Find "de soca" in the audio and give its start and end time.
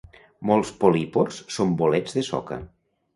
2.19-2.59